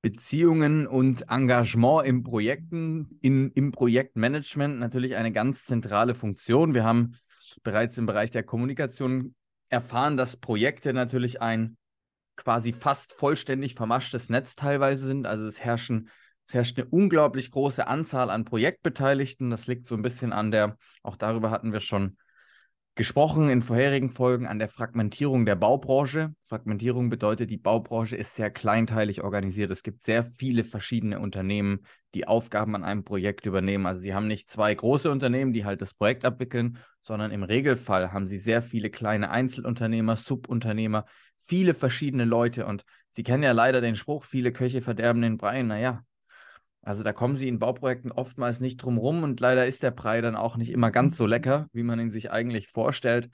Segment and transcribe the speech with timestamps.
[0.00, 6.74] Beziehungen und Engagement im Projekten, in, im Projektmanagement natürlich eine ganz zentrale Funktion.
[6.74, 7.16] Wir haben
[7.62, 9.34] bereits im Bereich der Kommunikation
[9.68, 11.76] erfahren, dass Projekte natürlich ein
[12.36, 15.26] quasi fast vollständig vermaschtes Netz teilweise sind.
[15.26, 16.08] Also es herrschen
[16.48, 19.50] es herrscht eine unglaublich große Anzahl an Projektbeteiligten.
[19.50, 22.16] Das liegt so ein bisschen an der, auch darüber hatten wir schon
[22.98, 26.34] gesprochen in vorherigen Folgen, an der Fragmentierung der Baubranche.
[26.42, 29.70] Fragmentierung bedeutet, die Baubranche ist sehr kleinteilig organisiert.
[29.70, 31.84] Es gibt sehr viele verschiedene Unternehmen,
[32.14, 33.86] die Aufgaben an einem Projekt übernehmen.
[33.86, 38.12] Also sie haben nicht zwei große Unternehmen, die halt das Projekt abwickeln, sondern im Regelfall
[38.12, 41.04] haben sie sehr viele kleine Einzelunternehmer, Subunternehmer,
[41.40, 42.66] viele verschiedene Leute.
[42.66, 45.62] Und Sie kennen ja leider den Spruch, viele Köche verderben den Brei.
[45.62, 46.04] Naja,
[46.82, 50.20] also da kommen sie in Bauprojekten oftmals nicht drum rum und leider ist der Brei
[50.20, 53.30] dann auch nicht immer ganz so lecker, wie man ihn sich eigentlich vorstellt.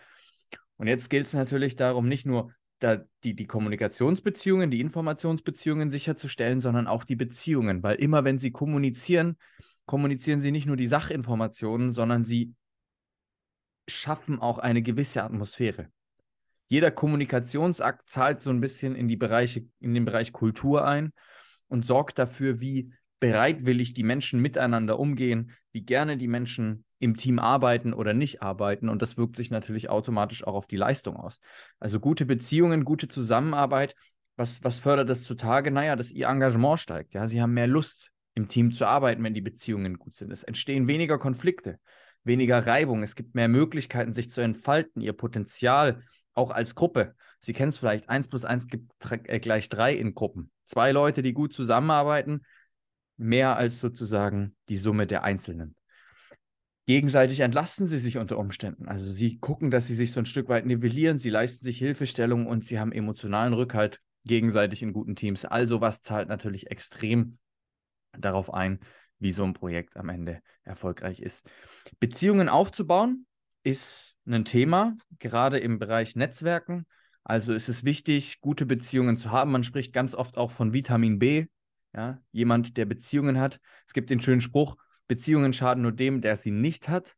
[0.77, 6.61] Und jetzt gilt es natürlich darum, nicht nur da die, die Kommunikationsbeziehungen, die Informationsbeziehungen sicherzustellen,
[6.61, 9.37] sondern auch die Beziehungen, weil immer wenn sie kommunizieren,
[9.87, 12.55] kommunizieren sie nicht nur die Sachinformationen, sondern sie
[13.89, 15.89] schaffen auch eine gewisse Atmosphäre.
[16.69, 21.13] Jeder Kommunikationsakt zahlt so ein bisschen in die Bereiche, in den Bereich Kultur ein
[21.69, 27.39] und sorgt dafür, wie bereitwillig die Menschen miteinander umgehen, wie gerne die Menschen im Team
[27.39, 28.89] arbeiten oder nicht arbeiten.
[28.89, 31.39] Und das wirkt sich natürlich automatisch auch auf die Leistung aus.
[31.79, 33.95] Also gute Beziehungen, gute Zusammenarbeit.
[34.37, 35.71] Was, was fördert das zutage?
[35.71, 37.15] Naja, dass ihr Engagement steigt.
[37.15, 40.33] Ja, sie haben mehr Lust, im Team zu arbeiten, wenn die Beziehungen gut sind.
[40.33, 41.79] Es entstehen weniger Konflikte,
[42.25, 43.03] weniger Reibung.
[43.03, 46.03] Es gibt mehr Möglichkeiten, sich zu entfalten, ihr Potenzial
[46.35, 47.15] auch als Gruppe.
[47.41, 50.51] Sie kennen es vielleicht, 1 plus 1 gibt äh, gleich 3 in Gruppen.
[50.65, 52.43] Zwei Leute, die gut zusammenarbeiten,
[53.17, 55.77] mehr als sozusagen die Summe der Einzelnen.
[56.87, 58.89] Gegenseitig entlasten sie sich unter Umständen.
[58.89, 62.47] Also sie gucken, dass sie sich so ein Stück weit nivellieren, sie leisten sich Hilfestellung
[62.47, 65.45] und sie haben emotionalen Rückhalt gegenseitig in guten Teams.
[65.45, 67.39] Also was zahlt natürlich extrem
[68.13, 68.81] darauf ein,
[69.19, 71.49] wie so ein Projekt am Ende erfolgreich ist.
[72.01, 73.27] Beziehungen aufzubauen
[73.63, 76.87] ist ein Thema, gerade im Bereich Netzwerken.
[77.23, 79.53] Also ist es wichtig, gute Beziehungen zu haben.
[79.53, 81.47] Man spricht ganz oft auch von Vitamin B,
[81.95, 83.61] ja, jemand, der Beziehungen hat.
[83.87, 87.15] Es gibt den schönen Spruch, Beziehungen schaden nur dem, der sie nicht hat.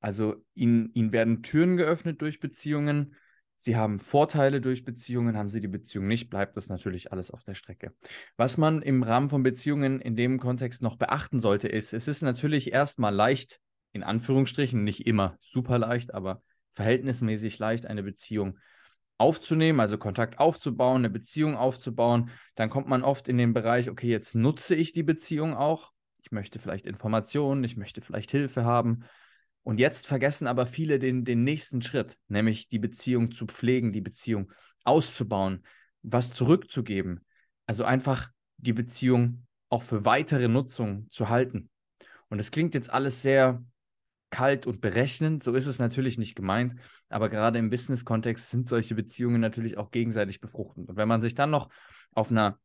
[0.00, 3.14] Also ihnen, ihnen werden Türen geöffnet durch Beziehungen.
[3.56, 7.42] Sie haben Vorteile durch Beziehungen, haben sie die Beziehung nicht, bleibt das natürlich alles auf
[7.42, 7.94] der Strecke.
[8.36, 12.22] Was man im Rahmen von Beziehungen in dem Kontext noch beachten sollte, ist, es ist
[12.22, 13.60] natürlich erstmal leicht,
[13.92, 16.42] in Anführungsstrichen, nicht immer super leicht, aber
[16.74, 18.58] verhältnismäßig leicht, eine Beziehung
[19.18, 24.08] aufzunehmen, also Kontakt aufzubauen, eine Beziehung aufzubauen, dann kommt man oft in den Bereich, okay,
[24.08, 25.92] jetzt nutze ich die Beziehung auch.
[26.22, 29.04] Ich möchte vielleicht Informationen, ich möchte vielleicht Hilfe haben.
[29.62, 34.00] Und jetzt vergessen aber viele den, den nächsten Schritt, nämlich die Beziehung zu pflegen, die
[34.00, 34.52] Beziehung
[34.84, 35.64] auszubauen,
[36.02, 37.24] was zurückzugeben.
[37.66, 41.68] Also einfach die Beziehung auch für weitere Nutzung zu halten.
[42.28, 43.62] Und das klingt jetzt alles sehr
[44.30, 45.42] kalt und berechnend.
[45.42, 46.74] So ist es natürlich nicht gemeint,
[47.08, 50.88] aber gerade im Business-Kontext sind solche Beziehungen natürlich auch gegenseitig befruchtend.
[50.88, 51.68] Und wenn man sich dann noch
[52.14, 52.58] auf einer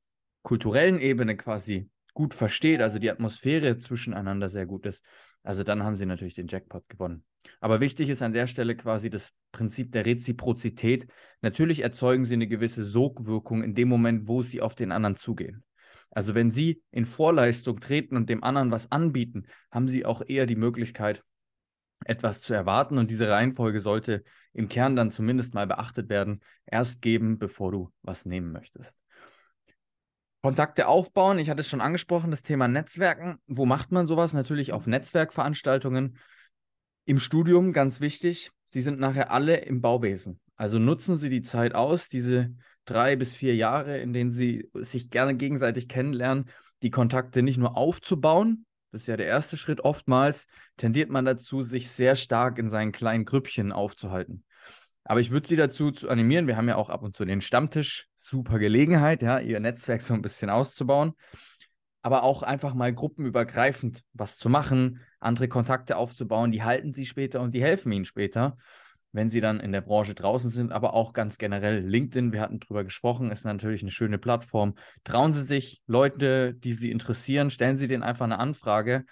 [0.43, 5.03] kulturellen Ebene quasi gut versteht, also die Atmosphäre zwischeneinander sehr gut ist,
[5.43, 7.23] also dann haben sie natürlich den Jackpot gewonnen.
[7.59, 11.07] Aber wichtig ist an der Stelle quasi das Prinzip der Reziprozität.
[11.41, 15.63] Natürlich erzeugen sie eine gewisse Sogwirkung in dem Moment, wo sie auf den anderen zugehen.
[16.11, 20.45] Also wenn sie in Vorleistung treten und dem anderen was anbieten, haben sie auch eher
[20.45, 21.23] die Möglichkeit,
[22.05, 24.23] etwas zu erwarten und diese Reihenfolge sollte
[24.53, 26.41] im Kern dann zumindest mal beachtet werden.
[26.65, 29.01] Erst geben, bevor du was nehmen möchtest.
[30.41, 33.39] Kontakte aufbauen, ich hatte es schon angesprochen, das Thema Netzwerken.
[33.45, 34.33] Wo macht man sowas?
[34.33, 36.17] Natürlich auf Netzwerkveranstaltungen.
[37.05, 40.39] Im Studium, ganz wichtig, Sie sind nachher alle im Bauwesen.
[40.55, 45.09] Also nutzen Sie die Zeit aus, diese drei bis vier Jahre, in denen Sie sich
[45.09, 46.49] gerne gegenseitig kennenlernen,
[46.81, 49.81] die Kontakte nicht nur aufzubauen, das ist ja der erste Schritt.
[49.81, 50.47] Oftmals
[50.77, 54.43] tendiert man dazu, sich sehr stark in seinen kleinen Grüppchen aufzuhalten.
[55.03, 58.07] Aber ich würde Sie dazu animieren, wir haben ja auch ab und zu den Stammtisch,
[58.15, 61.13] super Gelegenheit, ja, Ihr Netzwerk so ein bisschen auszubauen.
[62.03, 67.41] Aber auch einfach mal gruppenübergreifend was zu machen, andere Kontakte aufzubauen, die halten Sie später
[67.41, 68.57] und die helfen Ihnen später
[69.11, 71.79] wenn sie dann in der Branche draußen sind, aber auch ganz generell.
[71.79, 74.75] LinkedIn, wir hatten drüber gesprochen, ist natürlich eine schöne Plattform.
[75.03, 79.05] Trauen Sie sich, Leute, die Sie interessieren, stellen Sie denen einfach eine Anfrage.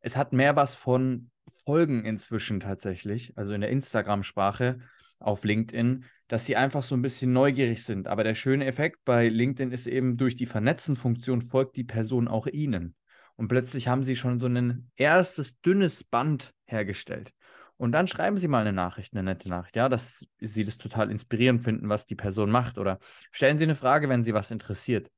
[0.00, 1.30] Es hat mehr was von
[1.64, 4.78] Folgen inzwischen tatsächlich, also in der Instagram-Sprache
[5.18, 8.06] auf LinkedIn, dass sie einfach so ein bisschen neugierig sind.
[8.06, 12.46] Aber der schöne Effekt bei LinkedIn ist eben, durch die Vernetzen-Funktion folgt die Person auch
[12.46, 12.94] Ihnen.
[13.36, 17.32] Und plötzlich haben Sie schon so ein erstes dünnes Band hergestellt.
[17.80, 21.10] Und dann schreiben Sie mal eine Nachricht, eine nette Nachricht, ja, dass Sie das total
[21.10, 22.76] inspirierend finden, was die Person macht.
[22.76, 22.98] Oder
[23.32, 25.10] stellen Sie eine Frage, wenn Sie was interessiert.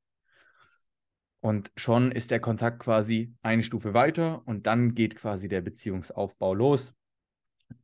[1.41, 6.55] Und schon ist der Kontakt quasi eine Stufe weiter und dann geht quasi der Beziehungsaufbau
[6.55, 6.95] los.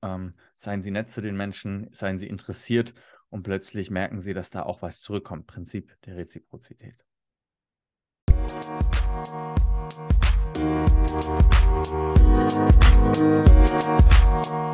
[0.00, 2.94] Ähm, seien Sie nett zu den Menschen, seien Sie interessiert
[3.30, 5.48] und plötzlich merken Sie, dass da auch was zurückkommt.
[5.48, 7.04] Prinzip der Reziprozität.
[13.18, 14.67] Musik